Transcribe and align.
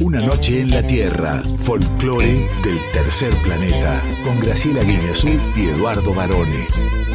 Una 0.00 0.20
noche 0.20 0.60
en 0.60 0.70
la 0.70 0.86
Tierra, 0.86 1.42
folclore 1.58 2.48
del 2.62 2.78
tercer 2.92 3.34
planeta, 3.42 4.02
con 4.24 4.38
Graciela 4.38 4.82
Guineazú 4.82 5.28
y 5.56 5.68
Eduardo 5.68 6.14
Barone. 6.14 7.05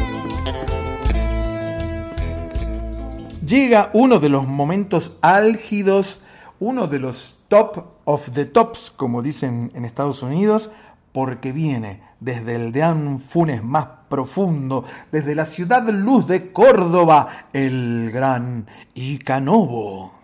Llega 3.52 3.90
uno 3.92 4.18
de 4.18 4.30
los 4.30 4.46
momentos 4.48 5.12
álgidos, 5.20 6.20
uno 6.58 6.86
de 6.86 6.98
los 6.98 7.34
top 7.48 7.84
of 8.06 8.30
the 8.32 8.46
tops, 8.46 8.90
como 8.96 9.20
dicen 9.20 9.70
en 9.74 9.84
Estados 9.84 10.22
Unidos, 10.22 10.70
porque 11.12 11.52
viene 11.52 12.00
desde 12.18 12.54
el 12.54 12.72
Deán 12.72 13.20
Funes 13.20 13.62
más 13.62 13.88
profundo, 14.08 14.86
desde 15.10 15.34
la 15.34 15.44
ciudad 15.44 15.86
luz 15.90 16.26
de 16.28 16.50
Córdoba, 16.50 17.48
el 17.52 18.10
gran 18.10 18.68
Icanobo. 18.94 20.18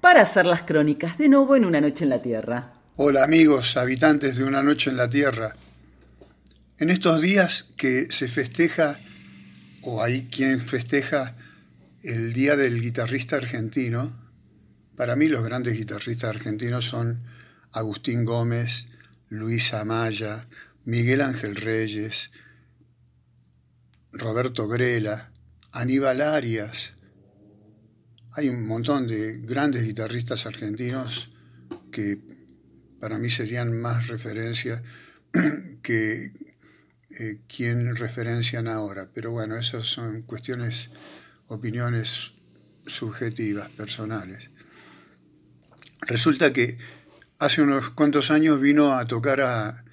Para 0.00 0.22
hacer 0.22 0.46
las 0.46 0.62
crónicas 0.62 1.18
de 1.18 1.28
nuevo 1.28 1.54
en 1.54 1.66
Una 1.66 1.82
Noche 1.82 2.04
en 2.04 2.08
la 2.08 2.22
Tierra. 2.22 2.72
Hola 2.96 3.22
amigos, 3.22 3.76
habitantes 3.76 4.38
de 4.38 4.44
Una 4.44 4.62
Noche 4.62 4.88
en 4.88 4.96
la 4.96 5.10
Tierra. 5.10 5.54
En 6.78 6.88
estos 6.88 7.20
días 7.20 7.64
que 7.76 8.10
se 8.10 8.28
festeja, 8.28 8.96
o 9.82 10.02
hay 10.02 10.26
quien 10.30 10.58
festeja, 10.58 11.34
el 12.02 12.32
Día 12.32 12.56
del 12.56 12.80
Guitarrista 12.80 13.36
Argentino, 13.36 14.18
para 14.96 15.16
mí 15.16 15.26
los 15.26 15.44
grandes 15.44 15.76
guitarristas 15.76 16.30
argentinos 16.30 16.84
son 16.84 17.22
Agustín 17.72 18.24
Gómez, 18.24 18.88
Luis 19.28 19.72
Amaya, 19.72 20.46
Miguel 20.84 21.20
Ángel 21.20 21.56
Reyes, 21.56 22.30
Roberto 24.12 24.68
Grela, 24.68 25.32
Aníbal 25.72 26.20
Arias. 26.20 26.94
Hay 28.32 28.48
un 28.48 28.66
montón 28.66 29.06
de 29.06 29.40
grandes 29.40 29.84
guitarristas 29.84 30.44
argentinos 30.44 31.32
que 31.90 32.20
para 33.00 33.18
mí 33.18 33.30
serían 33.30 33.72
más 33.72 34.08
referencia 34.08 34.82
que 35.82 36.32
eh, 37.18 37.40
quien 37.48 37.96
referencian 37.96 38.68
ahora. 38.68 39.10
Pero 39.12 39.30
bueno, 39.30 39.56
esas 39.56 39.86
son 39.86 40.22
cuestiones, 40.22 40.90
opiniones 41.52 42.32
subjetivas, 42.86 43.68
personales. 43.70 44.50
Resulta 46.02 46.52
que 46.52 46.78
hace 47.38 47.62
unos 47.62 47.90
cuantos 47.90 48.30
años 48.30 48.60
vino 48.60 48.94
a 48.94 49.04
tocar 49.04 49.40
a 49.42 49.84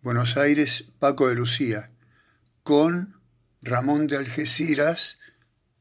Buenos 0.00 0.36
Aires 0.36 0.92
Paco 0.98 1.28
de 1.28 1.34
Lucía 1.34 1.90
con 2.62 3.20
Ramón 3.60 4.06
de 4.06 4.16
Algeciras 4.16 5.18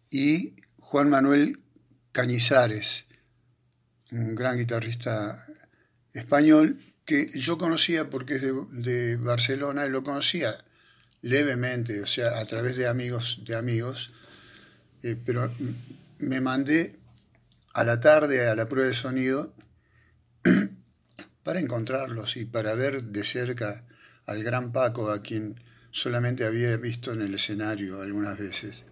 y 0.10 0.56
Juan 0.80 1.10
Manuel 1.10 1.62
Cañizares, 2.12 3.06
un 4.12 4.36
gran 4.36 4.58
guitarrista 4.58 5.46
español 6.14 6.80
que 7.06 7.30
yo 7.30 7.58
conocía 7.58 8.10
porque 8.10 8.36
es 8.36 8.42
de, 8.42 8.54
de, 8.72 9.18
Barcelona 9.18 9.86
y 9.86 9.90
lo 9.90 10.02
conocía 10.04 10.58
levemente, 11.22 12.02
o 12.02 12.08
sea, 12.08 12.40
a 12.40 12.46
través 12.46 12.76
de 12.76 12.88
amigos 12.88 13.42
de 13.46 13.56
amigos, 13.56 14.12
eh, 15.04 15.16
pero 15.26 15.52
me 16.20 16.42
mandé 16.42 16.96
a 17.74 17.84
la 17.84 18.00
tarde 18.00 18.48
a 18.48 18.56
la 18.56 18.66
prueba 18.66 18.88
de 18.88 18.94
sonido 18.94 19.54
para 21.44 21.60
encontrarlos 21.60 22.38
y 22.38 22.46
para 22.46 22.74
ver 22.76 23.04
de 23.04 23.24
cerca 23.24 23.86
al 24.26 24.44
gran 24.44 24.72
Paco, 24.72 25.10
a 25.10 25.22
quien 25.22 25.60
solamente 25.92 26.46
había 26.46 26.76
visto 26.78 27.14
en 27.14 27.22
el 27.22 27.34
escenario 27.34 28.02
algunas 28.02 28.38
veces. 28.38 28.84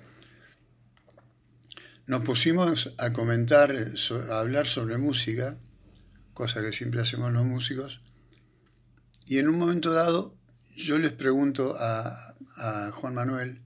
Nos 2.07 2.23
pusimos 2.23 2.95
a 2.99 3.11
comentar, 3.11 3.75
a 3.75 4.39
hablar 4.39 4.67
sobre 4.67 4.97
música, 4.97 5.57
cosa 6.33 6.61
que 6.61 6.71
siempre 6.71 7.01
hacemos 7.01 7.33
los 7.33 7.43
músicos, 7.43 8.01
y 9.25 9.39
en 9.39 9.49
un 9.49 9.57
momento 9.57 9.91
dado 9.91 10.37
yo 10.75 10.97
les 10.97 11.11
pregunto 11.11 11.75
a, 11.79 12.35
a 12.57 12.91
Juan 12.91 13.15
Manuel, 13.15 13.61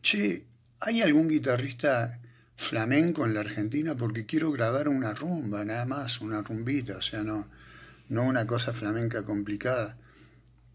che, 0.00 0.47
¿hay 0.80 1.02
algún 1.02 1.28
guitarrista 1.28 2.20
flamenco 2.54 3.24
en 3.24 3.34
la 3.34 3.40
Argentina? 3.40 3.96
Porque 3.96 4.26
quiero 4.26 4.50
grabar 4.52 4.88
una 4.88 5.14
rumba, 5.14 5.64
nada 5.64 5.86
más, 5.86 6.20
una 6.20 6.42
rumbita, 6.42 6.96
o 6.96 7.02
sea, 7.02 7.22
no, 7.22 7.48
no 8.08 8.24
una 8.24 8.46
cosa 8.46 8.72
flamenca 8.72 9.22
complicada. 9.22 9.96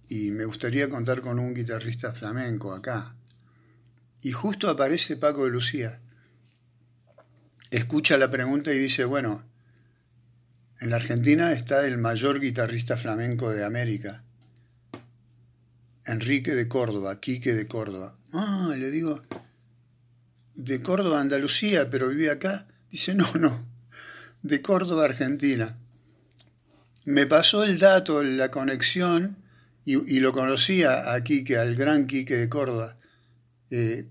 Y 0.09 0.31
me 0.31 0.45
gustaría 0.45 0.89
contar 0.89 1.21
con 1.21 1.39
un 1.39 1.53
guitarrista 1.53 2.11
flamenco 2.13 2.73
acá. 2.73 3.15
Y 4.21 4.31
justo 4.31 4.69
aparece 4.69 5.17
Paco 5.17 5.45
de 5.45 5.51
Lucía 5.51 5.99
escucha 7.77 8.19
la 8.19 8.29
pregunta 8.29 8.71
y 8.71 8.77
dice, 8.77 9.03
bueno, 9.03 9.43
en 10.79 10.91
la 10.91 10.97
Argentina 10.97 11.51
está 11.53 11.85
el 11.87 11.97
mayor 11.97 12.39
guitarrista 12.39 12.97
flamenco 12.97 13.49
de 13.49 13.65
América, 13.65 14.23
Enrique 16.05 16.53
de 16.53 16.67
Córdoba, 16.67 17.19
Quique 17.19 17.55
de 17.55 17.65
Córdoba. 17.65 18.15
Ah, 18.31 18.73
le 18.77 18.91
digo, 18.91 19.23
de 20.55 20.81
Córdoba, 20.81 21.21
Andalucía, 21.21 21.89
pero 21.89 22.09
vive 22.09 22.29
acá. 22.29 22.67
Dice, 22.91 23.15
no, 23.15 23.31
no, 23.39 23.57
de 24.41 24.61
Córdoba, 24.61 25.05
Argentina. 25.05 25.77
Me 27.05 27.25
pasó 27.25 27.63
el 27.63 27.79
dato, 27.79 28.23
la 28.23 28.51
conexión, 28.51 29.37
y, 29.85 30.19
lo 30.21 30.31
conocía 30.31 31.13
a 31.13 31.21
Quique, 31.23 31.57
al 31.57 31.75
gran 31.75 32.07
Quique 32.07 32.37
de 32.37 32.47
Córdoba. 32.47 32.95
Eh, 33.69 34.07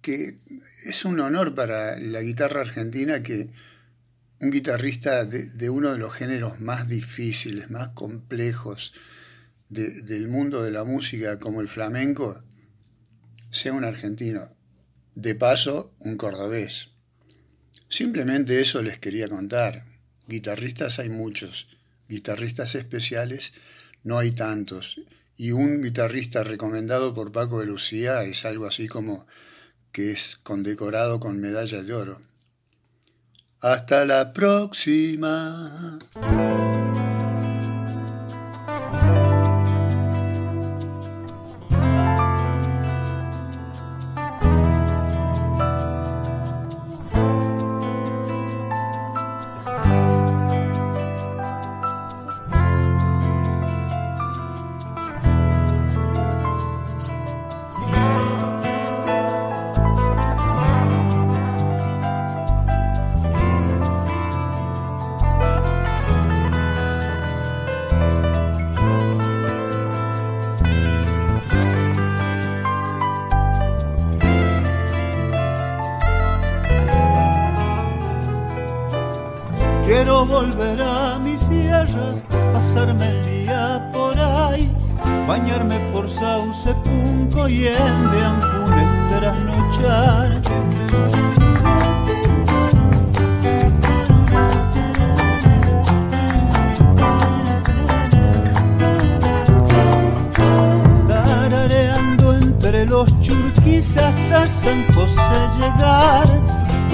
que 0.00 0.36
es 0.84 1.04
un 1.04 1.20
honor 1.20 1.54
para 1.54 1.98
la 1.98 2.20
guitarra 2.20 2.60
argentina 2.60 3.22
que 3.22 3.48
un 4.40 4.50
guitarrista 4.50 5.24
de, 5.24 5.70
uno 5.70 5.92
de 5.92 5.98
los 5.98 6.12
géneros 6.12 6.60
más 6.60 6.88
difíciles, 6.88 7.70
más 7.70 7.88
complejos 7.88 8.92
de, 9.70 10.02
del 10.02 10.28
mundo 10.28 10.62
de 10.62 10.72
la 10.72 10.84
música 10.84 11.38
como 11.38 11.62
el 11.62 11.68
flamenco 11.68 12.38
sea 13.50 13.72
un 13.72 13.84
argentino. 13.84 14.53
De 15.14 15.34
paso, 15.34 15.92
un 16.00 16.16
cordobés. 16.16 16.90
Simplemente 17.88 18.60
eso 18.60 18.82
les 18.82 18.98
quería 18.98 19.28
contar. 19.28 19.84
Guitarristas 20.26 20.98
hay 20.98 21.08
muchos, 21.08 21.68
guitarristas 22.08 22.74
especiales 22.74 23.52
no 24.04 24.18
hay 24.18 24.30
tantos. 24.30 25.00
Y 25.36 25.50
un 25.50 25.82
guitarrista 25.82 26.44
recomendado 26.44 27.12
por 27.12 27.32
Paco 27.32 27.58
de 27.58 27.66
Lucía 27.66 28.22
es 28.22 28.44
algo 28.44 28.66
así 28.66 28.86
como 28.86 29.26
que 29.90 30.12
es 30.12 30.36
condecorado 30.36 31.18
con 31.18 31.40
medalla 31.40 31.82
de 31.82 31.92
oro. 31.92 32.20
Hasta 33.60 34.04
la 34.04 34.32
próxima. 34.32 35.98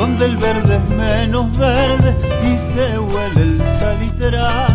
Donde 0.00 0.25
el 0.25 0.38
verde 0.38 0.76
es 0.76 0.88
menos 0.97 1.55
verde 1.58 2.17
y 2.43 2.56
se 2.56 2.99
huele 2.99 3.43
el 3.43 3.58
salitral. 3.79 4.69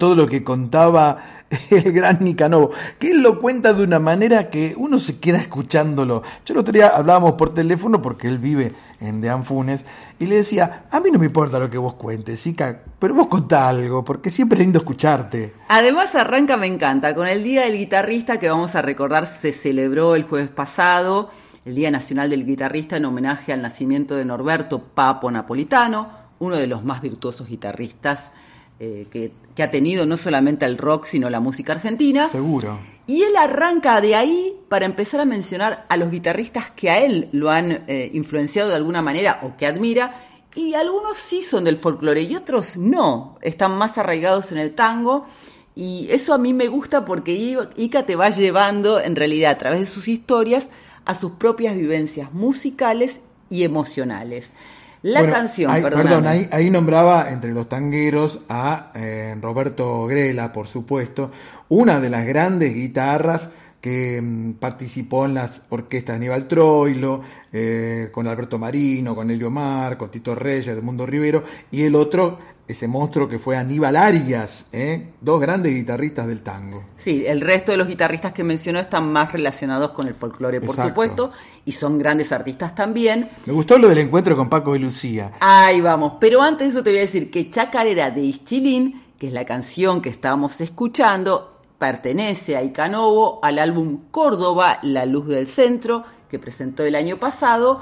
Todo 0.00 0.16
lo 0.16 0.26
que 0.26 0.42
contaba 0.42 1.18
el 1.70 1.92
gran 1.92 2.18
Nicanovo, 2.24 2.70
que 2.98 3.10
él 3.12 3.22
lo 3.22 3.38
cuenta 3.40 3.72
de 3.72 3.84
una 3.84 4.00
manera 4.00 4.50
que 4.50 4.74
uno 4.76 4.98
se 4.98 5.20
queda 5.20 5.38
escuchándolo. 5.38 6.22
Yo 6.44 6.54
el 6.54 6.60
otro 6.60 6.72
día 6.72 6.88
hablábamos 6.88 7.34
por 7.34 7.54
teléfono 7.54 8.00
porque 8.00 8.26
él 8.26 8.38
vive 8.38 8.72
en 9.00 9.20
Deanfunes 9.20 9.84
y 10.18 10.26
le 10.26 10.36
decía, 10.36 10.86
a 10.90 11.00
mí 11.00 11.10
no 11.10 11.18
me 11.18 11.26
importa 11.26 11.58
lo 11.58 11.70
que 11.70 11.78
vos 11.78 11.94
cuentes, 11.94 12.44
Ica, 12.46 12.82
pero 12.98 13.14
vos 13.14 13.28
contá 13.28 13.68
algo, 13.68 14.04
porque 14.04 14.30
siempre 14.30 14.58
es 14.58 14.64
lindo 14.64 14.80
escucharte. 14.80 15.54
Además 15.68 16.14
arranca 16.14 16.56
Me 16.56 16.66
encanta 16.66 17.14
con 17.14 17.28
el 17.28 17.44
Día 17.44 17.62
del 17.62 17.78
Guitarrista 17.78 18.40
que 18.40 18.48
vamos 18.48 18.74
a 18.74 18.82
recordar 18.82 19.26
se 19.26 19.52
celebró 19.52 20.14
el 20.14 20.24
jueves 20.24 20.48
pasado, 20.48 21.30
el 21.64 21.74
Día 21.74 21.90
Nacional 21.90 22.30
del 22.30 22.46
Guitarrista 22.46 22.96
en 22.96 23.04
homenaje 23.04 23.52
al 23.52 23.62
nacimiento 23.62 24.16
de 24.16 24.24
Norberto 24.24 24.80
Papo 24.80 25.30
Napolitano, 25.30 26.08
uno 26.38 26.56
de 26.56 26.66
los 26.66 26.84
más 26.84 27.02
virtuosos 27.02 27.48
guitarristas 27.48 28.32
eh, 28.80 29.06
que, 29.10 29.30
que 29.54 29.62
ha 29.62 29.70
tenido 29.70 30.06
no 30.06 30.16
solamente 30.16 30.66
el 30.66 30.78
rock 30.78 31.04
sino 31.04 31.30
la 31.30 31.38
música 31.38 31.74
argentina. 31.74 32.28
Seguro. 32.28 32.78
Y 33.06 33.22
él 33.22 33.36
arranca 33.36 34.00
de 34.00 34.14
ahí 34.14 34.56
para 34.68 34.86
empezar 34.86 35.20
a 35.20 35.24
mencionar 35.24 35.84
a 35.88 35.96
los 35.96 36.10
guitarristas 36.10 36.70
que 36.70 36.90
a 36.90 37.00
él 37.00 37.28
lo 37.32 37.50
han 37.50 37.84
eh, 37.88 38.10
influenciado 38.14 38.68
de 38.68 38.76
alguna 38.76 39.02
manera 39.02 39.40
o 39.42 39.56
que 39.56 39.66
admira. 39.66 40.14
Y 40.54 40.74
algunos 40.74 41.18
sí 41.18 41.42
son 41.42 41.64
del 41.64 41.76
folclore 41.76 42.22
y 42.22 42.36
otros 42.36 42.76
no. 42.76 43.36
Están 43.42 43.72
más 43.72 43.98
arraigados 43.98 44.52
en 44.52 44.58
el 44.58 44.74
tango. 44.74 45.26
Y 45.74 46.06
eso 46.10 46.34
a 46.34 46.38
mí 46.38 46.52
me 46.52 46.68
gusta 46.68 47.04
porque 47.04 47.32
Ica 47.76 48.06
te 48.06 48.16
va 48.16 48.30
llevando 48.30 49.00
en 49.00 49.16
realidad 49.16 49.52
a 49.52 49.58
través 49.58 49.80
de 49.80 49.86
sus 49.86 50.08
historias 50.08 50.70
a 51.04 51.14
sus 51.14 51.32
propias 51.32 51.74
vivencias 51.74 52.32
musicales 52.32 53.20
y 53.48 53.64
emocionales. 53.64 54.52
La 55.02 55.20
Bueno, 55.20 55.34
canción, 55.34 55.72
perdón, 55.82 56.26
ahí, 56.26 56.46
ahí 56.52 56.68
nombraba 56.68 57.30
entre 57.30 57.52
los 57.52 57.68
tangueros 57.68 58.40
a 58.50 58.92
eh, 58.94 59.34
Roberto 59.40 60.06
Grela, 60.06 60.52
por 60.52 60.68
supuesto, 60.68 61.30
una 61.70 62.00
de 62.00 62.10
las 62.10 62.26
grandes 62.26 62.74
guitarras 62.74 63.48
que 63.80 64.20
mm, 64.20 64.52
participó 64.54 65.24
en 65.24 65.34
las 65.34 65.62
orquestas 65.70 66.14
de 66.14 66.16
Aníbal 66.16 66.46
Troilo, 66.46 67.22
eh, 67.50 68.10
con 68.12 68.26
Alberto 68.26 68.58
Marino, 68.58 69.14
con 69.14 69.30
Elio 69.30 69.50
Mar, 69.50 69.96
con 69.96 70.10
Tito 70.10 70.34
Reyes, 70.34 70.68
Edmundo 70.68 71.06
Rivero, 71.06 71.44
y 71.70 71.82
el 71.84 71.94
otro, 71.94 72.38
ese 72.70 72.88
monstruo 72.88 73.28
que 73.28 73.38
fue 73.38 73.56
Aníbal 73.56 73.96
Arias, 73.96 74.66
¿eh? 74.72 75.12
dos 75.20 75.40
grandes 75.40 75.74
guitarristas 75.74 76.26
del 76.26 76.40
tango. 76.40 76.84
Sí, 76.96 77.24
el 77.26 77.40
resto 77.40 77.72
de 77.72 77.78
los 77.78 77.88
guitarristas 77.88 78.32
que 78.32 78.44
mencionó 78.44 78.78
están 78.78 79.12
más 79.12 79.32
relacionados 79.32 79.92
con 79.92 80.06
el 80.06 80.14
folclore, 80.14 80.60
por 80.60 80.70
Exacto. 80.70 80.88
supuesto, 80.88 81.32
y 81.64 81.72
son 81.72 81.98
grandes 81.98 82.32
artistas 82.32 82.74
también. 82.74 83.28
Me 83.46 83.52
gustó 83.52 83.78
lo 83.78 83.88
del 83.88 83.98
encuentro 83.98 84.36
con 84.36 84.48
Paco 84.48 84.76
y 84.76 84.78
Lucía. 84.78 85.32
Ahí 85.40 85.80
vamos, 85.80 86.14
pero 86.20 86.42
antes 86.42 86.68
de 86.68 86.72
eso 86.72 86.82
te 86.82 86.90
voy 86.90 86.98
a 86.98 87.02
decir 87.02 87.30
que 87.30 87.50
Chacarera 87.50 88.10
de 88.10 88.20
Ischilín, 88.20 89.02
que 89.18 89.26
es 89.26 89.32
la 89.32 89.44
canción 89.44 90.00
que 90.00 90.08
estábamos 90.08 90.60
escuchando, 90.60 91.58
pertenece 91.78 92.56
a 92.56 92.62
Icanovo 92.62 93.40
al 93.42 93.58
álbum 93.58 94.02
Córdoba, 94.10 94.78
La 94.82 95.06
Luz 95.06 95.26
del 95.26 95.48
Centro, 95.48 96.04
que 96.28 96.38
presentó 96.38 96.84
el 96.84 96.94
año 96.94 97.18
pasado. 97.18 97.80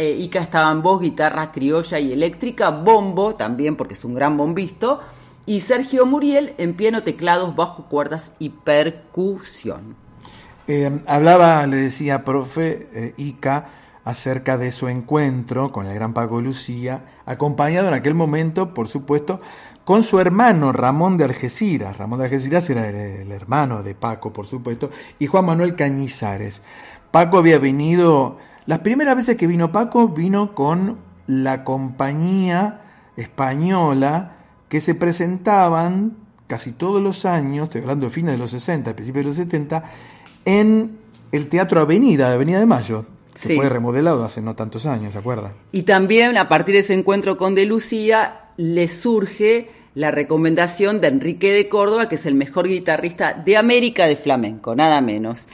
Eh, 0.00 0.14
Ica 0.16 0.38
estaba 0.38 0.70
en 0.70 0.80
voz, 0.80 1.00
guitarra 1.00 1.50
criolla 1.50 1.98
y 1.98 2.12
eléctrica, 2.12 2.70
bombo 2.70 3.34
también 3.34 3.74
porque 3.74 3.94
es 3.94 4.04
un 4.04 4.14
gran 4.14 4.36
bombisto, 4.36 5.00
y 5.44 5.60
Sergio 5.60 6.06
Muriel 6.06 6.54
en 6.56 6.74
piano, 6.74 7.02
teclados, 7.02 7.56
bajo, 7.56 7.86
cuerdas 7.86 8.30
y 8.38 8.50
percusión. 8.50 9.96
Eh, 10.68 11.00
hablaba, 11.08 11.66
le 11.66 11.78
decía, 11.78 12.24
profe 12.24 12.86
eh, 12.92 13.14
Ica, 13.16 13.70
acerca 14.04 14.56
de 14.56 14.70
su 14.70 14.86
encuentro 14.86 15.72
con 15.72 15.86
el 15.86 15.94
gran 15.96 16.14
Paco 16.14 16.40
Lucía, 16.40 17.02
acompañado 17.26 17.88
en 17.88 17.94
aquel 17.94 18.14
momento, 18.14 18.74
por 18.74 18.86
supuesto, 18.86 19.40
con 19.84 20.04
su 20.04 20.20
hermano 20.20 20.70
Ramón 20.70 21.18
de 21.18 21.24
Algeciras. 21.24 21.96
Ramón 21.96 22.20
de 22.20 22.26
Algeciras 22.26 22.70
era 22.70 22.88
el 22.88 23.32
hermano 23.32 23.82
de 23.82 23.96
Paco, 23.96 24.32
por 24.32 24.46
supuesto, 24.46 24.90
y 25.18 25.26
Juan 25.26 25.46
Manuel 25.46 25.74
Cañizares. 25.74 26.62
Paco 27.10 27.38
había 27.38 27.58
venido, 27.58 28.38
las 28.68 28.80
primeras 28.80 29.16
veces 29.16 29.38
que 29.38 29.46
vino 29.46 29.72
Paco, 29.72 30.08
vino 30.08 30.54
con 30.54 30.98
la 31.26 31.64
compañía 31.64 32.82
española 33.16 34.36
que 34.68 34.82
se 34.82 34.94
presentaban 34.94 36.18
casi 36.46 36.72
todos 36.72 37.02
los 37.02 37.24
años, 37.24 37.64
estoy 37.64 37.80
hablando 37.80 38.04
de 38.08 38.12
fines 38.12 38.32
de 38.32 38.38
los 38.38 38.50
60, 38.50 38.94
principios 38.94 39.24
de 39.24 39.28
los 39.28 39.36
70, 39.36 39.84
en 40.44 40.98
el 41.32 41.48
Teatro 41.48 41.80
Avenida, 41.80 42.28
de 42.28 42.34
Avenida 42.34 42.60
de 42.60 42.66
Mayo, 42.66 43.06
que 43.32 43.48
Sí. 43.48 43.56
fue 43.56 43.70
remodelado 43.70 44.22
hace 44.22 44.42
no 44.42 44.54
tantos 44.54 44.84
años, 44.84 45.14
¿se 45.14 45.18
acuerda? 45.18 45.54
Y 45.72 45.84
también 45.84 46.36
a 46.36 46.50
partir 46.50 46.74
de 46.74 46.82
ese 46.82 46.92
encuentro 46.92 47.38
con 47.38 47.54
De 47.54 47.64
Lucía 47.64 48.50
le 48.58 48.86
surge 48.86 49.70
la 49.94 50.10
recomendación 50.10 51.00
de 51.00 51.08
Enrique 51.08 51.52
de 51.52 51.70
Córdoba, 51.70 52.10
que 52.10 52.16
es 52.16 52.26
el 52.26 52.34
mejor 52.34 52.68
guitarrista 52.68 53.32
de 53.32 53.56
América 53.56 54.06
de 54.06 54.16
flamenco, 54.16 54.76
nada 54.76 55.00
menos. 55.00 55.48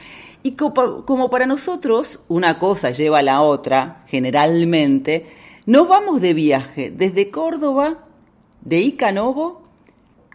Y 0.45 0.51
como, 0.51 1.31
para 1.31 1.47
nosotros 1.47 2.19
una 2.27 2.59
cosa 2.59 2.91
lleva 2.91 3.17
a 3.17 3.23
la 3.23 3.41
otra, 3.41 4.03
generalmente, 4.05 5.25
nos 5.65 5.87
vamos 5.87 6.21
de 6.21 6.35
viaje 6.35 6.91
desde 6.91 7.31
Córdoba, 7.31 8.05
de 8.61 8.77
Icanovo, 8.77 9.63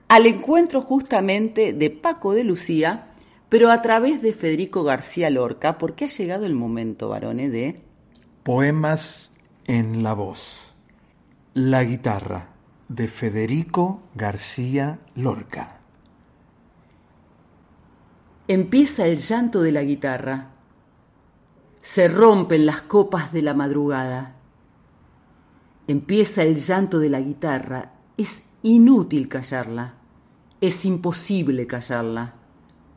al 0.08 0.26
encuentro 0.26 0.82
justamente 0.82 1.72
de 1.72 1.90
Paco 1.90 2.32
de 2.32 2.42
Lucía, 2.42 3.12
pero 3.48 3.70
a 3.70 3.82
través 3.82 4.20
de 4.20 4.32
Federico 4.32 4.82
García 4.82 5.30
Lorca, 5.30 5.78
porque 5.78 6.06
ha 6.06 6.08
llegado 6.08 6.44
el 6.44 6.54
momento, 6.54 7.08
varones, 7.08 7.52
de... 7.52 7.80
Poemas 8.42 9.30
en 9.68 10.02
la 10.02 10.14
voz. 10.14 10.74
La 11.54 11.84
guitarra 11.84 12.48
de 12.88 13.06
Federico 13.06 14.02
García 14.16 14.98
Lorca. 15.14 15.79
Empieza 18.50 19.06
el 19.06 19.18
llanto 19.18 19.62
de 19.62 19.70
la 19.70 19.84
guitarra. 19.84 20.50
Se 21.80 22.08
rompen 22.08 22.66
las 22.66 22.82
copas 22.82 23.32
de 23.32 23.42
la 23.42 23.54
madrugada. 23.54 24.34
Empieza 25.86 26.42
el 26.42 26.56
llanto 26.56 26.98
de 26.98 27.10
la 27.10 27.20
guitarra. 27.20 27.92
Es 28.16 28.42
inútil 28.62 29.28
callarla. 29.28 29.94
Es 30.60 30.84
imposible 30.84 31.66
callarla 31.66 32.34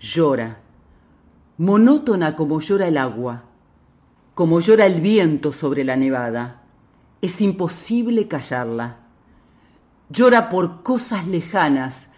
llora, 0.04 0.60
monótona 1.58 2.36
como 2.36 2.60
llora 2.60 2.88
el 2.88 2.98
agua, 2.98 3.44
como 4.34 4.60
llora 4.60 4.86
el 4.86 5.00
viento 5.00 5.54
sobre 5.54 5.86
la 5.86 5.96
nevada. 5.96 6.64
Es 7.22 7.40
imposible 7.40 8.28
callarla. 8.28 8.98
Llora 10.10 10.50
por 10.50 10.84
cosas 10.84 11.26
lejanas, 11.28 12.10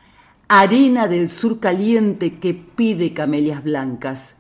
arena 0.48 1.08
del 1.08 1.30
sur 1.30 1.60
caliente 1.60 2.40
que 2.40 2.54
pide 2.54 3.14
camelias 3.14 3.64
blancas. 3.64 4.36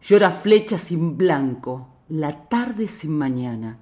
Llora 0.00 0.30
flecha 0.30 0.78
sin 0.78 1.16
blanco, 1.16 1.88
la 2.08 2.32
tarde 2.48 2.88
sin 2.88 3.16
mañana 3.16 3.78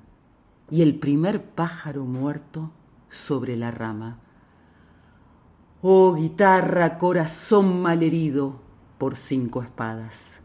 y 0.70 0.82
el 0.82 0.98
primer 0.98 1.42
pájaro 1.42 2.04
muerto 2.04 2.72
sobre 3.08 3.56
la 3.56 3.70
rama. 3.70 4.20
Oh 5.82 6.14
guitarra, 6.14 6.98
corazón 6.98 7.80
malherido, 7.80 8.60
por 8.98 9.16
cinco 9.16 9.62
espadas. 9.62 10.39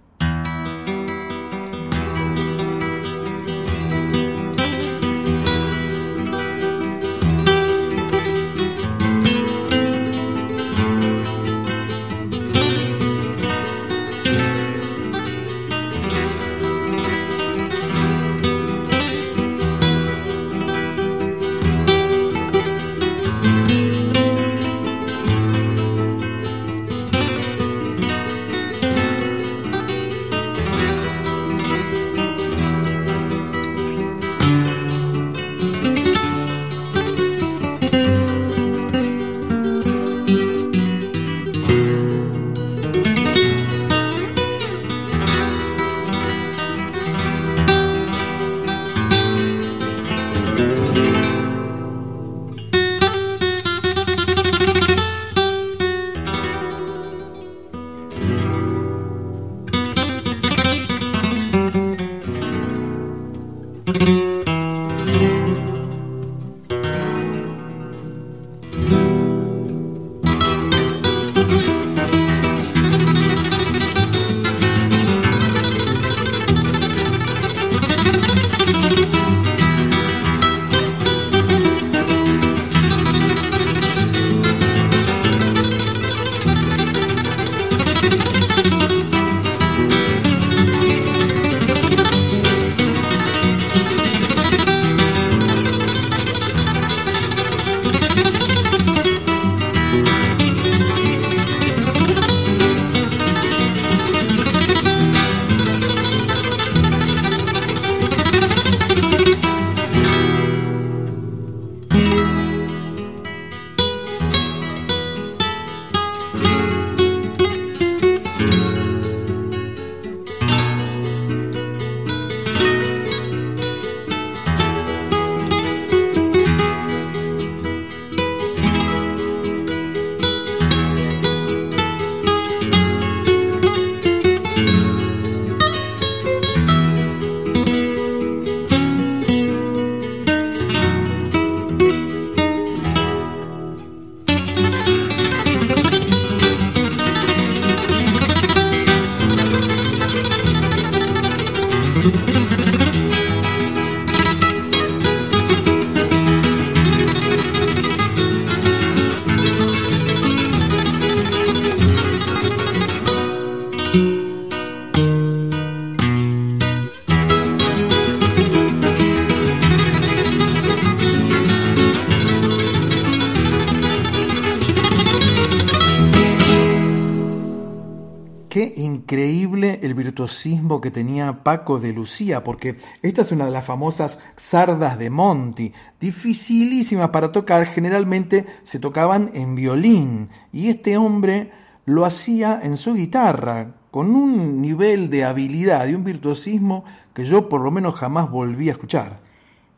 Que 180.82 180.92
tenía 180.92 181.44
Paco 181.44 181.80
de 181.80 181.94
Lucía, 181.94 182.44
porque 182.44 182.78
esta 183.02 183.22
es 183.22 183.32
una 183.32 183.46
de 183.46 183.52
las 183.52 183.66
famosas 183.66 184.20
sardas 184.36 184.98
de 185.00 185.10
Monti, 185.10 185.74
dificilísimas 186.00 187.10
para 187.10 187.32
tocar, 187.32 187.66
generalmente 187.66 188.46
se 188.64 188.80
tocaban 188.80 189.32
en 189.34 189.56
violín, 189.56 190.30
y 190.52 190.70
este 190.70 190.98
hombre 190.98 191.52
lo 191.86 192.06
hacía 192.06 192.60
en 192.64 192.78
su 192.78 192.94
guitarra, 192.94 193.76
con 193.92 194.16
un 194.16 194.62
nivel 194.62 195.10
de 195.10 195.24
habilidad 195.24 195.88
y 195.88 195.94
un 195.94 196.04
virtuosismo 196.04 196.84
que 197.14 197.24
yo 197.24 197.48
por 197.48 197.62
lo 197.62 197.72
menos 197.72 197.96
jamás 197.96 198.30
volví 198.30 198.68
a 198.68 198.74
escuchar. 198.74 199.22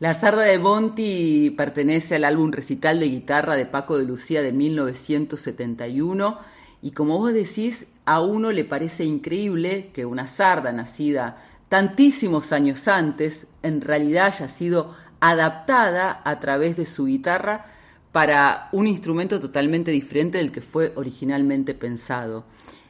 La 0.00 0.14
sarda 0.14 0.42
de 0.42 0.58
Monti 0.58 1.54
pertenece 1.56 2.16
al 2.16 2.24
álbum 2.24 2.52
recital 2.52 3.00
de 3.00 3.08
guitarra 3.08 3.56
de 3.56 3.66
Paco 3.66 3.98
de 3.98 4.04
Lucía 4.04 4.42
de 4.42 4.52
1971 4.52 6.38
y 6.82 6.92
como 6.92 7.18
vos 7.18 7.32
decís, 7.32 7.86
a 8.04 8.20
uno 8.20 8.52
le 8.52 8.64
parece 8.64 9.04
increíble 9.04 9.90
que 9.92 10.06
una 10.06 10.26
sarda 10.26 10.72
nacida 10.72 11.42
tantísimos 11.68 12.52
años 12.52 12.88
antes 12.88 13.46
en 13.62 13.80
realidad 13.80 14.26
haya 14.26 14.48
sido 14.48 14.94
adaptada 15.20 16.22
a 16.24 16.40
través 16.40 16.76
de 16.76 16.86
su 16.86 17.06
guitarra 17.06 17.66
para 18.12 18.68
un 18.72 18.86
instrumento 18.86 19.40
totalmente 19.40 19.90
diferente 19.90 20.38
del 20.38 20.52
que 20.52 20.60
fue 20.60 20.92
originalmente 20.96 21.74
pensado. 21.74 22.44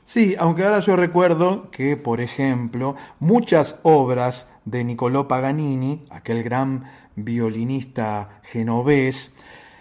Sí, 0.05 0.37
aunque 0.39 0.65
ahora 0.65 0.81
yo 0.81 0.97
recuerdo 0.97 1.71
que, 1.71 1.97
por 1.97 2.21
ejemplo, 2.21 2.97
muchas 3.19 3.77
obras 3.83 4.47
de 4.65 4.85
Niccolò 4.85 5.29
Paganini, 5.29 6.07
aquel 6.11 6.43
gran 6.43 6.85
violinista 7.15 8.41
genovés, 8.43 9.33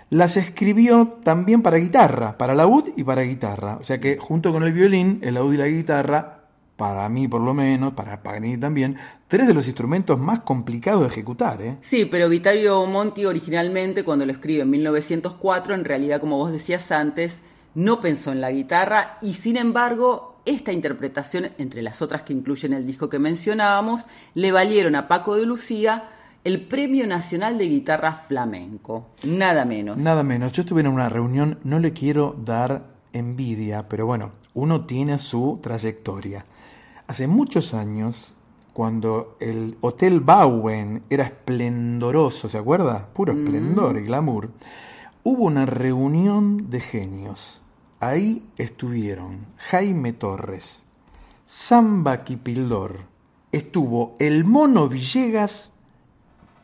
las 0.09 0.37
escribió 0.37 1.19
también 1.23 1.61
para 1.61 1.77
guitarra, 1.77 2.37
para 2.37 2.55
laúd 2.55 2.89
y 2.95 3.03
para 3.03 3.23
guitarra. 3.23 3.77
O 3.79 3.83
sea 3.83 3.99
que 3.99 4.17
junto 4.17 4.51
con 4.51 4.63
el 4.63 4.73
violín, 4.73 5.19
el 5.21 5.33
laúd 5.33 5.53
y 5.53 5.57
la 5.57 5.67
guitarra, 5.67 6.41
para 6.77 7.09
mí 7.09 7.27
por 7.27 7.41
lo 7.41 7.53
menos, 7.53 7.93
para 7.93 8.21
Paganini 8.23 8.57
también, 8.57 8.97
tres 9.27 9.47
de 9.47 9.53
los 9.53 9.67
instrumentos 9.67 10.17
más 10.19 10.41
complicados 10.41 11.01
de 11.01 11.07
ejecutar. 11.07 11.61
¿eh? 11.61 11.77
Sí, 11.81 12.05
pero 12.05 12.29
Vittorio 12.29 12.85
Monti 12.85 13.25
originalmente, 13.25 14.03
cuando 14.03 14.25
lo 14.25 14.31
escribe 14.31 14.61
en 14.61 14.69
1904, 14.69 15.75
en 15.75 15.85
realidad, 15.85 16.21
como 16.21 16.37
vos 16.37 16.51
decías 16.51 16.91
antes, 16.91 17.41
no 17.75 17.99
pensó 17.99 18.31
en 18.31 18.41
la 18.41 18.51
guitarra 18.51 19.17
y 19.21 19.33
sin 19.33 19.57
embargo 19.57 20.37
esta 20.45 20.71
interpretación, 20.71 21.49
entre 21.57 21.81
las 21.81 22.01
otras 22.01 22.21
que 22.21 22.31
incluyen 22.31 22.71
el 22.71 22.87
disco 22.87 23.09
que 23.09 23.19
mencionábamos, 23.19 24.05
le 24.33 24.53
valieron 24.53 24.95
a 24.95 25.09
Paco 25.09 25.35
de 25.35 25.45
Lucía 25.45 26.09
el 26.44 26.62
Premio 26.62 27.06
Nacional 27.08 27.58
de 27.58 27.67
Guitarra 27.67 28.13
Flamenco. 28.13 29.08
Nada 29.25 29.65
menos. 29.65 29.98
Nada 29.98 30.24
menos. 30.24 30.51
Yo 30.51 30.62
estuve 30.62 30.82
en 30.82 30.88
una 30.88 31.10
reunión, 31.10 31.60
no 31.63 31.79
le 31.79 31.94
quiero 31.94 32.36
dar 32.44 32.86
envidia, 33.13 33.88
pero 33.89 34.06
bueno, 34.06 34.32
uno 34.53 34.86
tiene 34.86 35.20
su 35.20 35.60
trayectoria. 35.62 36.46
Hace 37.08 37.27
muchos 37.27 37.74
años, 37.74 38.36
cuando 38.74 39.38
el 39.39 39.77
Hotel 39.82 40.20
Bowen 40.20 41.03
era 41.10 41.25
esplendoroso, 41.25 42.50
¿se 42.50 42.58
acuerda? 42.58 43.08
Puro 43.13 43.34
esplendor 43.34 43.98
y 43.98 44.03
glamour. 44.03 44.51
Hubo 45.24 45.44
una 45.46 45.65
reunión 45.65 46.70
de 46.70 46.79
genios. 46.79 47.62
Ahí 48.00 48.44
estuvieron 48.58 49.48
Jaime 49.58 50.13
Torres, 50.13 50.84
Samba 51.46 52.24
Quipildor, 52.24 53.00
estuvo 53.51 54.15
el 54.20 54.44
Mono 54.44 54.88
Villegas, 54.88 55.72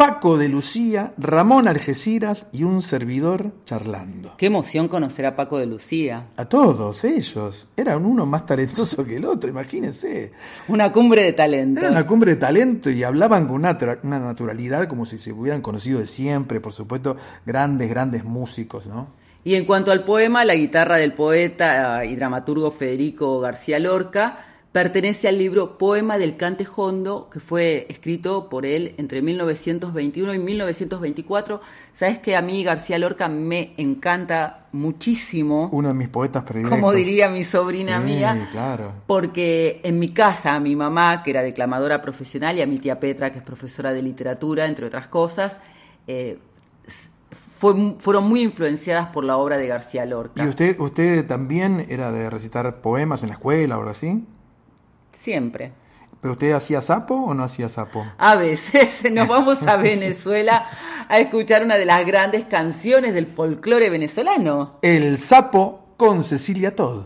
Paco 0.05 0.37
de 0.37 0.49
Lucía, 0.49 1.13
Ramón 1.17 1.65
Algeciras 1.65 2.47
y 2.51 2.63
un 2.63 2.81
servidor 2.81 3.53
charlando. 3.63 4.33
Qué 4.37 4.47
emoción 4.47 4.89
conocer 4.89 5.25
a 5.25 5.37
Paco 5.37 5.59
de 5.59 5.65
Lucía. 5.65 6.25
A 6.35 6.43
todos 6.43 7.05
ellos. 7.05 7.69
Eran 7.77 8.05
uno 8.05 8.25
más 8.25 8.45
talentoso 8.45 9.05
que 9.05 9.15
el 9.15 9.23
otro, 9.23 9.49
imagínense. 9.49 10.33
Una 10.67 10.91
cumbre 10.91 11.23
de 11.23 11.31
talento. 11.31 11.79
Era 11.79 11.89
una 11.89 12.05
cumbre 12.05 12.31
de 12.31 12.35
talento 12.35 12.89
y 12.89 13.01
hablaban 13.01 13.47
con 13.47 13.55
una, 13.55 13.77
una 14.03 14.19
naturalidad 14.19 14.89
como 14.89 15.05
si 15.05 15.17
se 15.17 15.31
hubieran 15.31 15.61
conocido 15.61 16.01
de 16.01 16.07
siempre, 16.07 16.59
por 16.59 16.73
supuesto, 16.73 17.15
grandes, 17.45 17.89
grandes 17.89 18.25
músicos, 18.25 18.85
¿no? 18.87 19.07
Y 19.45 19.55
en 19.55 19.63
cuanto 19.63 19.93
al 19.93 20.03
poema, 20.03 20.43
la 20.43 20.55
guitarra 20.55 20.97
del 20.97 21.13
poeta 21.13 22.03
y 22.03 22.17
dramaturgo 22.17 22.71
Federico 22.71 23.39
García 23.39 23.79
Lorca 23.79 24.52
pertenece 24.73 25.27
al 25.27 25.37
libro 25.37 25.77
Poema 25.77 26.17
del 26.17 26.35
Cante 26.35 26.67
Hondo, 26.75 27.29
que 27.31 27.39
fue 27.39 27.85
escrito 27.89 28.49
por 28.49 28.65
él 28.65 28.95
entre 28.97 29.21
1921 29.21 30.33
y 30.33 30.39
1924. 30.39 31.61
Sabes 31.93 32.17
que 32.17 32.35
a 32.35 32.41
mí 32.41 32.63
García 32.63 32.97
Lorca 32.97 33.29
me 33.29 33.75
encanta 33.77 34.65
muchísimo, 34.71 35.69
Uno 35.71 35.89
de 35.89 35.93
mis 35.93 36.09
poetas 36.09 36.41
predilectos. 36.43 36.79
como 36.79 36.91
diría 36.91 37.29
mi 37.29 37.43
sobrina 37.43 37.99
Sí, 38.01 38.05
mía, 38.07 38.49
claro. 38.51 38.93
porque 39.05 39.79
en 39.83 39.99
mi 39.99 40.09
casa 40.09 40.55
a 40.55 40.59
mi 40.59 40.75
mamá, 40.75 41.21
que 41.23 41.29
era 41.29 41.43
declamadora 41.43 42.01
profesional, 42.01 42.57
y 42.57 42.61
a 42.61 42.65
mi 42.65 42.79
tía 42.79 42.99
Petra, 42.99 43.31
que 43.31 43.37
es 43.37 43.43
profesora 43.43 43.93
de 43.93 44.01
literatura, 44.01 44.65
entre 44.65 44.87
otras 44.87 45.07
cosas, 45.07 45.59
eh, 46.07 46.39
fue- 47.59 47.95
fueron 47.99 48.27
muy 48.27 48.41
influenciadas 48.41 49.09
por 49.09 49.23
la 49.23 49.37
obra 49.37 49.59
de 49.59 49.67
García 49.67 50.05
Lorca. 50.07 50.43
¿Y 50.43 50.47
usted, 50.47 50.79
usted 50.79 51.25
también 51.27 51.85
era 51.89 52.11
de 52.11 52.29
recitar 52.31 52.81
poemas 52.81 53.21
en 53.21 53.29
la 53.29 53.35
escuela 53.35 53.75
o 53.77 53.79
algo 53.81 53.91
así? 53.91 54.25
Siempre. 55.23 55.71
¿Pero 56.19 56.33
usted 56.33 56.51
hacía 56.51 56.81
sapo 56.81 57.15
o 57.15 57.33
no 57.33 57.43
hacía 57.43 57.69
sapo? 57.69 58.05
A 58.17 58.35
veces 58.35 59.09
nos 59.11 59.27
vamos 59.27 59.65
a 59.65 59.77
Venezuela 59.77 60.69
a 61.07 61.19
escuchar 61.19 61.63
una 61.63 61.77
de 61.77 61.85
las 61.85 62.05
grandes 62.05 62.43
canciones 62.43 63.13
del 63.13 63.27
folclore 63.27 63.89
venezolano. 63.89 64.79
El 64.81 65.17
sapo 65.17 65.83
con 65.95 66.23
Cecilia 66.23 66.75
Todd. 66.75 67.05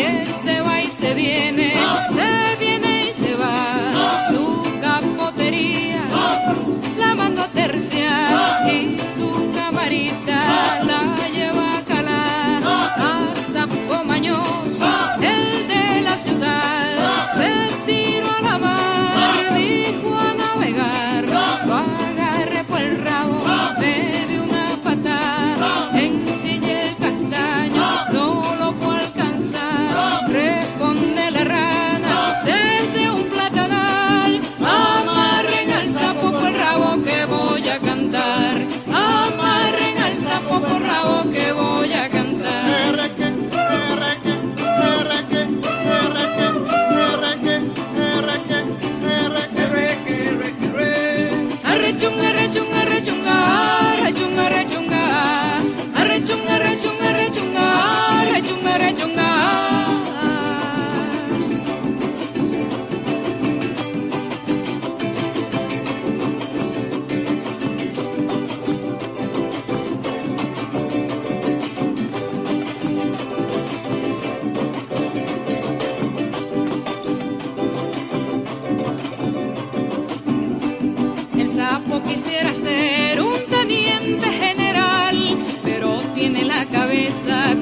Que 0.00 0.24
se 0.44 0.60
va 0.62 0.80
y 0.80 0.86
se 0.86 1.12
viene, 1.12 1.74
se 2.16 2.56
viene 2.58 3.10
y 3.10 3.12
se 3.12 3.34
va. 3.36 4.24
Su 4.30 4.44
capotería 4.80 6.02
la 6.98 7.14
mando 7.14 7.42
a 7.42 7.48
terciar 7.48 8.66
y 8.66 8.96
su 9.14 9.28
camarita 9.54 10.40
la 10.90 11.02
lleva 11.36 11.66
a 11.76 11.84
calar 11.84 12.62
a 12.64 13.34
Sapo 13.52 14.02
Mañoso, 14.06 14.86
el 15.20 15.68
de 15.68 16.00
la 16.00 16.16
ciudad, 16.16 17.34
se 17.34 17.50
tiró 17.84 18.30
a 18.38 18.40
la 18.40 18.56
mar, 18.58 19.54
dijo 19.54 20.10
a 20.18 20.32
navegar, 20.42 21.24
lo 21.66 21.74
agarré 21.74 22.64
por 22.64 22.80
el 22.80 23.04
rabo, 23.04 23.36
me 23.78 24.24
dio 24.28 24.44
una 24.44 24.66
patada, 24.82 25.29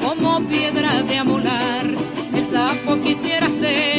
como 0.02 0.40
piedra 0.48 1.02
de 1.02 1.18
amolar. 1.18 1.86
El 2.34 2.46
sapo 2.46 3.00
quisiera 3.00 3.48
ser 3.50 3.97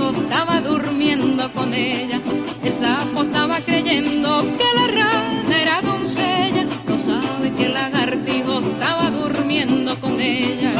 lagartijo 0.00 0.22
estaba 0.22 0.60
durmiendo 0.60 1.52
con 1.52 1.74
ella. 1.74 2.20
El 2.62 2.72
sapo 2.72 3.22
estaba 3.22 3.60
creyendo 3.60 4.42
que 4.58 4.64
la 4.74 4.86
rana 4.86 5.62
era 5.62 5.82
doncella, 5.82 6.66
no 6.86 6.98
sabe 6.98 7.52
que 7.52 7.66
el 7.66 7.74
lagartijo 7.74 8.60
estaba 8.60 9.10
durmiendo 9.10 9.98
con 10.00 10.20
ella. 10.20 10.72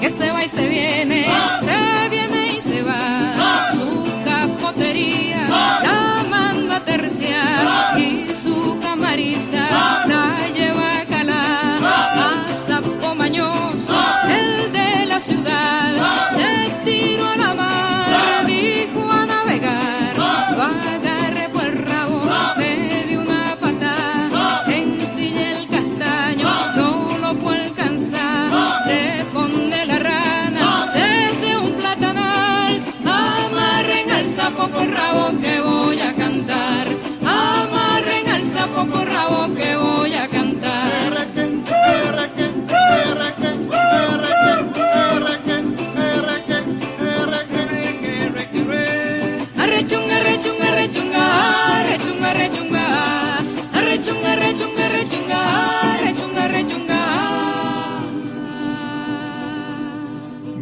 Que 0.00 0.10
se 0.10 0.30
va 0.30 0.44
y 0.44 0.48
se 0.48 0.68
viene, 0.68 1.26
se 1.60 2.08
viene 2.08 2.56
y 2.58 2.62
se 2.62 2.82
va. 2.82 3.72
Su 3.72 4.04
capotería 4.24 5.48
la 5.82 6.24
manda 6.28 6.76
a 6.76 6.84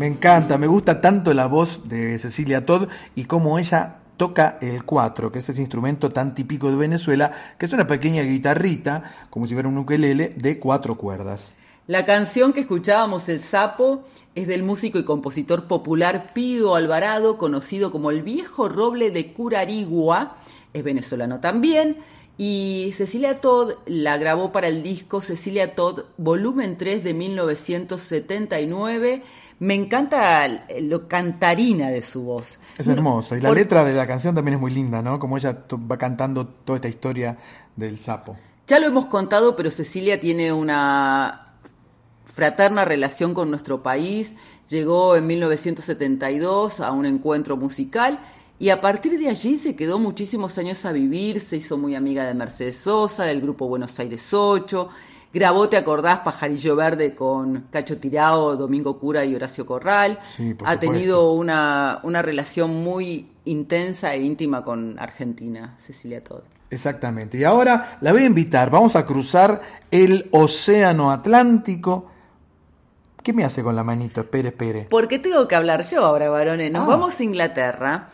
Me 0.07 0.13
encanta, 0.13 0.57
me 0.57 0.69
gusta 0.69 1.01
tanto 1.01 1.35
la 1.35 1.49
voz 1.49 1.89
de 1.89 2.17
Cecilia 2.21 2.65
Todd 2.65 2.87
y 3.17 3.25
cómo 3.25 3.59
ella 3.59 3.97
toca 4.17 4.57
el 4.61 4.85
cuatro, 4.85 5.33
que 5.33 5.41
es 5.41 5.49
ese 5.49 5.61
instrumento 5.61 6.13
tan 6.13 6.37
típico 6.37 6.71
de 6.71 6.77
Venezuela, 6.77 7.33
que 7.59 7.67
es 7.67 7.73
una 7.73 7.89
pequeña 7.89 8.23
guitarrita, 8.23 9.03
como 9.31 9.49
si 9.49 9.55
fuera 9.55 9.69
un 9.69 9.79
ukelele, 9.79 10.29
de 10.29 10.61
cuatro 10.61 10.97
cuerdas. 10.97 11.55
La 11.89 12.05
canción 12.05 12.53
que 12.53 12.61
escuchábamos, 12.61 13.29
El 13.29 13.41
Sapo, 13.41 14.05
es 14.37 14.47
del 14.47 14.63
músico 14.63 15.01
y 15.01 15.05
compositor 15.05 15.67
popular 15.67 16.31
Pío 16.33 16.77
Alvarado, 16.77 17.37
conocido 17.37 17.91
como 17.91 18.13
el 18.13 18.23
viejo 18.23 18.69
roble 18.69 19.11
de 19.11 19.33
Curarigua, 19.33 20.37
es 20.73 20.85
venezolano 20.85 21.41
también, 21.41 21.97
y 22.39 22.93
Cecilia 22.93 23.41
Todd 23.41 23.73
la 23.87 24.19
grabó 24.19 24.53
para 24.53 24.69
el 24.69 24.85
disco 24.85 25.21
Cecilia 25.21 25.75
Todd, 25.75 26.03
volumen 26.17 26.77
3 26.77 27.03
de 27.03 27.13
1979. 27.13 29.23
Me 29.59 29.75
encanta 29.75 30.67
lo 30.81 31.09
cantarina 31.09 31.89
de 31.89 32.03
su 32.03 32.23
voz. 32.23 32.59
Es 32.77 32.89
hermoso. 32.89 33.37
Y 33.37 33.41
la 33.41 33.49
Por- 33.49 33.57
letra 33.57 33.85
de 33.85 33.95
la 33.95 34.07
canción 34.07 34.35
también 34.35 34.57
es 34.57 34.61
muy 34.61 34.71
linda, 34.71 35.01
¿no? 35.01 35.19
Como 35.19 35.39
ella 35.39 35.65
va 35.91 35.97
cantando 35.97 36.47
toda 36.47 36.77
esta 36.77 36.89
historia 36.89 37.39
del 37.75 37.99
sapo. 37.99 38.37
Ya 38.67 38.79
lo 38.81 38.87
hemos 38.87 39.07
contado, 39.07 39.57
pero 39.57 39.71
Cecilia 39.71 40.21
tiene 40.21 40.53
una 40.53 41.53
fraterna 42.27 42.85
relación 42.85 43.33
con 43.33 43.49
nuestro 43.51 43.83
país. 43.83 44.35
Llegó 44.69 45.17
en 45.17 45.27
1972 45.27 46.81
a 46.81 46.91
un 46.93 47.07
encuentro 47.07 47.57
musical 47.57 48.19
y 48.59 48.71
a 48.71 48.81
partir 48.81 49.19
de 49.19 49.29
allí 49.29 49.57
se 49.59 49.77
quedó 49.77 49.99
muchísimos 49.99 50.59
años 50.59 50.85
a 50.85 50.93
vivir. 50.93 51.41
Se 51.41 51.57
hizo 51.57 51.79
muy 51.79 51.95
amiga 51.95 52.25
de 52.25 52.35
Mercedes 52.35 52.77
Sosa, 52.79 53.25
del 53.25 53.41
grupo 53.41 53.69
Buenos 53.69 53.99
Aires 54.01 54.35
8. 54.35 54.89
Grabó, 55.33 55.69
¿te 55.69 55.77
acordás? 55.77 56.21
Pajarillo 56.21 56.77
Verde 56.77 57.15
con 57.15 57.67
Cacho 57.71 57.99
Tirao, 57.99 58.57
Domingo 58.57 58.99
Cura 58.99 59.25
y 59.25 59.35
Horacio 59.35 59.67
Corral. 59.67 60.19
Sí, 60.23 60.55
por 60.55 60.67
ha 60.69 60.73
supuesto. 60.75 60.93
tenido 60.95 61.33
una, 61.33 62.01
una 62.05 62.23
relación 62.23 62.75
muy 62.83 63.29
intensa 63.45 64.15
e 64.15 64.23
íntima 64.23 64.63
con 64.65 64.99
Argentina, 64.99 65.77
Cecilia 65.79 66.25
Todd. 66.25 66.41
Exactamente. 66.71 67.37
Y 67.39 67.45
ahora 67.45 67.99
la 68.01 68.13
voy 68.13 68.23
a 68.23 68.27
invitar. 68.27 68.71
Vamos 68.71 68.97
a 68.97 69.05
cruzar 69.05 69.61
el 69.91 70.29
Océano 70.33 71.11
Atlántico. 71.13 72.11
¿Qué 73.23 73.33
me 73.33 73.45
hace 73.45 73.63
con 73.63 73.77
la 73.77 73.85
manito? 73.85 74.21
Espere, 74.23 74.49
espere. 74.49 74.87
Porque 74.89 75.19
tengo 75.19 75.47
que 75.49 75.55
hablar 75.55 75.87
yo 75.89 76.05
ahora, 76.05 76.29
varones. 76.31 76.73
Nos 76.73 76.85
Ah. 76.85 76.87
vamos 76.91 77.21
a 77.21 77.23
Inglaterra 77.23 78.09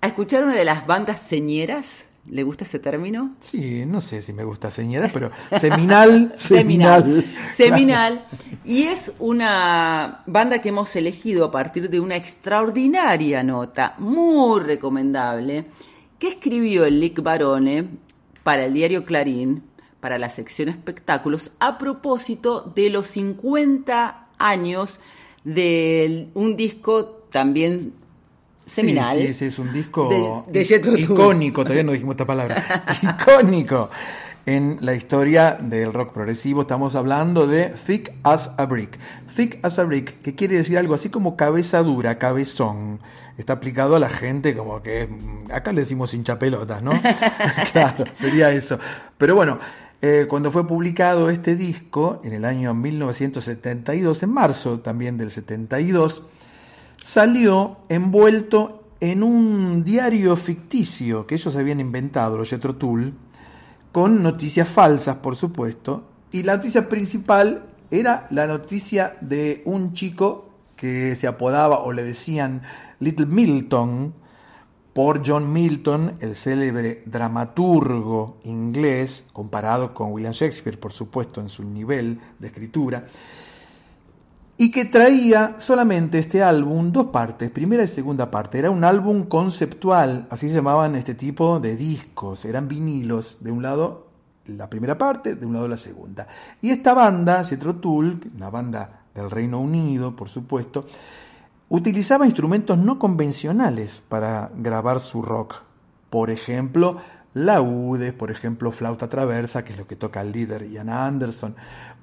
a 0.00 0.06
escuchar 0.06 0.44
una 0.44 0.54
de 0.54 0.64
las 0.64 0.86
bandas 0.86 1.18
señeras. 1.18 2.04
¿Le 2.26 2.42
gusta 2.42 2.64
ese 2.64 2.78
término? 2.78 3.34
Sí, 3.40 3.84
no 3.86 4.00
sé 4.00 4.20
si 4.20 4.32
me 4.32 4.44
gusta 4.44 4.70
señora, 4.70 5.10
pero 5.12 5.30
seminal, 5.58 6.32
seminal. 6.36 7.24
Seminal. 7.56 8.24
Y 8.64 8.82
es 8.82 9.12
una 9.18 10.22
banda 10.26 10.60
que 10.60 10.68
hemos 10.68 10.94
elegido 10.96 11.46
a 11.46 11.50
partir 11.50 11.88
de 11.88 11.98
una 11.98 12.16
extraordinaria 12.16 13.42
nota, 13.42 13.94
muy 13.98 14.60
recomendable, 14.60 15.66
que 16.18 16.28
escribió 16.28 16.84
el 16.84 17.00
Lick 17.00 17.22
Barone 17.22 17.88
para 18.42 18.66
el 18.66 18.74
diario 18.74 19.04
Clarín, 19.04 19.64
para 20.00 20.18
la 20.18 20.28
sección 20.28 20.68
espectáculos, 20.68 21.50
a 21.58 21.78
propósito 21.78 22.72
de 22.74 22.90
los 22.90 23.06
50 23.08 24.28
años 24.38 25.00
de 25.44 26.28
un 26.34 26.56
disco 26.56 27.06
también 27.30 27.94
seminal. 28.72 29.16
Sí, 29.18 29.26
sí, 29.28 29.34
sí, 29.34 29.44
es 29.46 29.58
un 29.58 29.72
disco 29.72 30.44
De- 30.50 30.62
de 30.64 31.00
icónico, 31.00 31.62
todavía 31.62 31.82
no 31.84 31.92
dijimos 31.92 32.14
esta 32.14 32.26
palabra, 32.26 32.64
icónico 33.02 33.90
en 34.46 34.78
la 34.80 34.94
historia 34.94 35.58
del 35.60 35.92
rock 35.92 36.12
progresivo. 36.12 36.62
Estamos 36.62 36.94
hablando 36.94 37.46
de 37.46 37.66
Thick 37.86 38.12
as 38.22 38.52
a 38.56 38.64
Brick. 38.66 38.98
Thick 39.34 39.58
as 39.64 39.78
a 39.78 39.84
Brick, 39.84 40.22
que 40.22 40.34
quiere 40.34 40.56
decir 40.56 40.78
algo 40.78 40.94
así 40.94 41.08
como 41.10 41.36
cabeza 41.36 41.82
dura, 41.82 42.18
cabezón. 42.18 43.00
Está 43.36 43.54
aplicado 43.54 43.96
a 43.96 43.98
la 43.98 44.08
gente 44.08 44.54
como 44.56 44.82
que, 44.82 45.06
mm, 45.06 45.52
acá 45.52 45.72
le 45.72 45.82
decimos 45.82 46.12
hincha 46.14 46.38
pelotas, 46.38 46.82
¿no? 46.82 46.92
claro, 47.72 48.04
sería 48.12 48.50
eso. 48.50 48.78
Pero 49.18 49.34
bueno, 49.34 49.58
eh, 50.02 50.26
cuando 50.28 50.50
fue 50.50 50.66
publicado 50.66 51.30
este 51.30 51.54
disco, 51.54 52.20
en 52.24 52.32
el 52.32 52.44
año 52.44 52.74
1972, 52.74 54.22
en 54.22 54.30
marzo 54.32 54.80
también 54.80 55.16
del 55.18 55.30
72, 55.30 56.24
salió 57.02 57.78
envuelto 57.88 58.84
en 59.00 59.22
un 59.22 59.82
diario 59.82 60.36
ficticio 60.36 61.26
que 61.26 61.34
ellos 61.34 61.56
habían 61.56 61.80
inventado, 61.80 62.36
los 62.36 62.50
Jethro 62.50 62.76
Tull, 62.76 63.14
con 63.92 64.22
noticias 64.22 64.68
falsas, 64.68 65.16
por 65.16 65.36
supuesto, 65.36 66.04
y 66.32 66.42
la 66.42 66.56
noticia 66.56 66.88
principal 66.88 67.64
era 67.90 68.26
la 68.30 68.46
noticia 68.46 69.16
de 69.20 69.62
un 69.64 69.94
chico 69.94 70.48
que 70.76 71.16
se 71.16 71.26
apodaba 71.26 71.80
o 71.80 71.92
le 71.92 72.04
decían 72.04 72.62
Little 73.00 73.26
Milton 73.26 74.14
por 74.92 75.22
John 75.26 75.52
Milton, 75.52 76.16
el 76.20 76.34
célebre 76.34 77.02
dramaturgo 77.06 78.38
inglés, 78.44 79.24
comparado 79.32 79.94
con 79.94 80.12
William 80.12 80.32
Shakespeare, 80.32 80.78
por 80.78 80.92
supuesto, 80.92 81.40
en 81.40 81.48
su 81.48 81.64
nivel 81.64 82.20
de 82.38 82.48
escritura, 82.48 83.04
y 84.60 84.70
que 84.70 84.84
traía 84.84 85.54
solamente 85.56 86.18
este 86.18 86.42
álbum 86.42 86.92
dos 86.92 87.06
partes, 87.06 87.50
primera 87.50 87.82
y 87.82 87.86
segunda 87.86 88.30
parte. 88.30 88.58
Era 88.58 88.70
un 88.70 88.84
álbum 88.84 89.24
conceptual, 89.24 90.26
así 90.28 90.50
se 90.50 90.56
llamaban 90.56 90.96
este 90.96 91.14
tipo 91.14 91.60
de 91.60 91.76
discos, 91.76 92.44
eran 92.44 92.68
vinilos, 92.68 93.38
de 93.40 93.52
un 93.52 93.62
lado 93.62 94.08
la 94.44 94.68
primera 94.68 94.98
parte, 94.98 95.34
de 95.34 95.46
un 95.46 95.54
lado 95.54 95.66
la 95.66 95.78
segunda. 95.78 96.28
Y 96.60 96.68
esta 96.68 96.92
banda, 96.92 97.42
Jethro 97.42 97.76
Tull, 97.76 98.20
una 98.36 98.50
banda 98.50 99.04
del 99.14 99.30
Reino 99.30 99.58
Unido, 99.58 100.14
por 100.14 100.28
supuesto, 100.28 100.84
utilizaba 101.70 102.26
instrumentos 102.26 102.76
no 102.76 102.98
convencionales 102.98 104.02
para 104.10 104.50
grabar 104.54 105.00
su 105.00 105.22
rock. 105.22 105.54
Por 106.10 106.30
ejemplo, 106.30 106.98
laúdes, 107.34 108.12
por 108.12 108.30
ejemplo, 108.30 108.72
flauta 108.72 109.08
traversa, 109.08 109.64
que 109.64 109.72
es 109.72 109.78
lo 109.78 109.86
que 109.86 109.96
toca 109.96 110.20
el 110.20 110.32
líder 110.32 110.68
Ian 110.68 110.88
Anderson, 110.88 111.56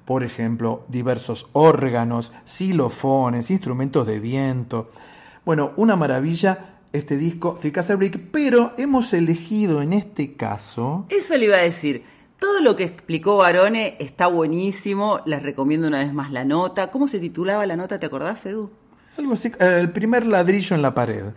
por 0.04 0.24
ejemplo, 0.24 0.84
diversos 0.88 1.48
órganos, 1.52 2.32
xilofones, 2.44 3.50
instrumentos 3.50 4.06
de 4.06 4.20
viento. 4.20 4.90
Bueno, 5.44 5.72
una 5.76 5.96
maravilla 5.96 6.76
este 6.92 7.16
disco 7.16 7.58
Thick 7.60 7.78
as 7.78 7.90
a 7.90 7.96
Brick, 7.96 8.18
pero 8.30 8.72
hemos 8.78 9.12
elegido 9.12 9.82
en 9.82 9.92
este 9.92 10.34
caso 10.34 11.04
Eso 11.10 11.36
le 11.36 11.44
iba 11.44 11.56
a 11.56 11.60
decir. 11.60 12.04
Todo 12.38 12.60
lo 12.60 12.76
que 12.76 12.84
explicó 12.84 13.36
Barone 13.38 13.96
está 13.98 14.28
buenísimo. 14.28 15.20
Les 15.26 15.42
recomiendo 15.42 15.88
una 15.88 15.98
vez 15.98 16.14
más 16.14 16.30
la 16.30 16.44
nota. 16.44 16.90
¿Cómo 16.90 17.08
se 17.08 17.18
titulaba 17.18 17.66
la 17.66 17.76
nota? 17.76 17.98
¿Te 17.98 18.06
acordás, 18.06 18.46
Edu? 18.46 18.70
algo 19.18 19.32
así, 19.32 19.50
el 19.58 19.90
primer 19.90 20.24
ladrillo 20.24 20.76
en 20.76 20.82
la 20.82 20.94
pared. 20.94 21.32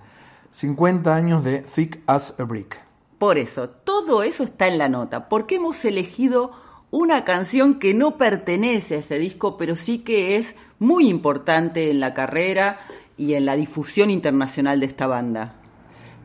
50 0.52 1.16
años 1.16 1.44
de 1.44 1.60
Thick 1.60 2.02
as 2.06 2.40
a 2.40 2.44
Brick. 2.44 2.91
Por 3.22 3.38
eso, 3.38 3.70
todo 3.70 4.24
eso 4.24 4.44
está 4.44 4.68
en 4.68 4.80
la 4.80 4.90
nota. 4.90 5.30
Porque 5.30 5.58
hemos 5.58 5.86
elegido 5.86 6.54
una 6.90 7.24
canción 7.24 7.78
que 7.78 7.94
no 7.94 8.18
pertenece 8.18 8.96
a 8.96 8.98
ese 8.98 9.20
disco, 9.20 9.58
pero 9.58 9.76
sí 9.76 10.00
que 10.00 10.38
es 10.38 10.56
muy 10.80 11.08
importante 11.08 11.92
en 11.92 12.00
la 12.00 12.16
carrera 12.16 12.80
y 13.20 13.36
en 13.36 13.46
la 13.46 13.56
difusión 13.56 14.10
internacional 14.10 14.80
de 14.80 14.88
esta 14.88 15.06
banda. 15.06 15.54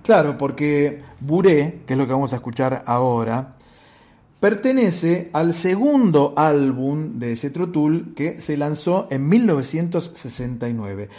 Claro, 0.04 0.38
porque 0.38 1.02
Buré, 1.20 1.82
que 1.86 1.92
es 1.92 1.98
lo 1.98 2.06
que 2.06 2.14
vamos 2.14 2.32
a 2.32 2.36
escuchar 2.36 2.82
ahora, 2.86 3.56
pertenece 4.40 5.28
al 5.34 5.52
segundo 5.52 6.32
álbum 6.34 7.18
de 7.18 7.36
Jethro 7.36 7.68
Tull 7.68 8.14
que 8.14 8.40
se 8.40 8.56
lanzó 8.56 9.06
en 9.10 9.28
1969. 9.28 11.10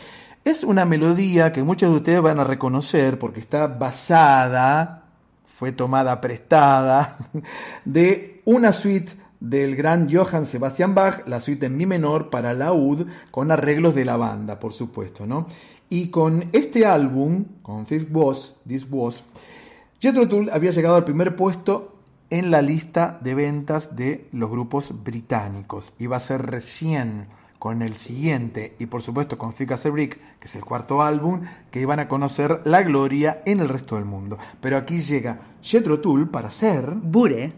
Es 0.44 0.64
una 0.64 0.86
melodía 0.86 1.52
que 1.52 1.62
muchos 1.62 1.92
de 1.92 1.98
ustedes 1.98 2.22
van 2.24 2.40
a 2.40 2.46
reconocer 2.46 3.20
porque 3.20 3.40
está 3.40 3.68
basada, 3.68 5.04
fue 5.58 5.72
tomada 5.72 6.22
prestada, 6.22 7.18
de 7.86 8.44
una 8.46 8.72
suite 8.72 9.14
del 9.40 9.76
gran 9.76 10.08
Johann 10.08 10.46
Sebastian 10.46 10.94
Bach, 10.94 11.28
la 11.28 11.42
suite 11.42 11.66
en 11.66 11.76
mi 11.76 11.88
menor 11.88 12.30
para 12.30 12.54
laúd, 12.54 13.08
con 13.32 13.50
arreglos 13.52 13.96
de 13.96 14.06
la 14.06 14.18
banda, 14.18 14.60
por 14.60 14.74
supuesto, 14.74 15.26
¿no? 15.26 15.48
Y 15.90 16.10
con 16.10 16.48
este 16.54 16.86
álbum, 16.86 17.46
con 17.64 17.86
This 17.86 18.06
Was, 18.12 18.56
This 18.68 18.86
Was, 18.92 19.24
Jethro 20.00 20.28
Tull 20.28 20.52
había 20.52 20.70
llegado 20.70 20.96
al 20.96 21.06
primer 21.06 21.36
puesto 21.36 21.96
en 22.30 22.52
la 22.52 22.62
lista 22.62 23.18
de 23.24 23.34
ventas 23.34 23.96
de 23.96 24.30
los 24.32 24.52
grupos 24.52 25.04
británicos. 25.04 25.92
Iba 25.98 26.18
a 26.18 26.20
ser 26.20 26.46
recién 26.46 27.30
con 27.68 27.82
el 27.82 27.98
siguiente 27.98 28.78
y 28.80 28.86
por 28.86 29.02
supuesto 29.02 29.38
con 29.38 29.52
Thick 29.52 29.74
as 29.74 29.86
a 29.86 29.90
Brick, 29.90 30.18
que 30.40 30.46
es 30.48 30.56
el 30.56 30.64
cuarto 30.64 31.02
álbum, 31.02 31.42
que 31.70 31.82
iban 31.82 32.00
a 32.00 32.08
conocer 32.08 32.62
la 32.64 32.82
gloria 32.82 33.42
en 33.46 33.60
el 33.60 33.68
resto 33.68 33.96
del 33.96 34.06
mundo. 34.06 34.38
Pero 34.62 34.78
aquí 34.78 35.02
llega 35.02 35.40
Jethro 35.62 36.00
Tull 36.00 36.30
para 36.30 36.50
ser 36.50 36.86
Bure. 36.96 37.52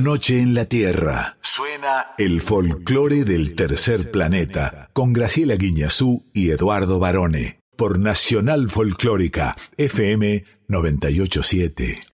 Noche 0.00 0.40
en 0.40 0.54
la 0.54 0.64
Tierra. 0.64 1.36
Suena 1.40 2.08
el 2.18 2.40
folclore 2.40 3.24
del 3.24 3.54
tercer 3.54 4.10
planeta 4.10 4.90
con 4.92 5.12
Graciela 5.12 5.56
Guiñazú 5.56 6.24
y 6.32 6.50
Eduardo 6.50 6.98
Barone 6.98 7.60
por 7.76 7.98
Nacional 7.98 8.68
Folclórica 8.68 9.56
FM 9.76 10.44
987. 10.66 12.07